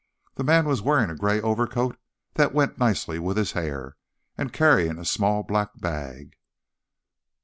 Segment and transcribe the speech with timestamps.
[0.33, 1.95] The man was wearing a grey overcoat
[2.33, 3.97] that went nicely with his hair,
[4.35, 6.37] and carrying a small black bag.